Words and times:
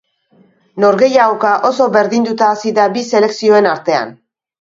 Norgehiagoka 0.83 1.51
oso 1.69 1.87
berdinduta 1.97 2.47
hasi 2.53 2.73
da 2.79 2.87
bi 2.97 3.05
selekzioen 3.11 3.69
artean. 3.75 4.11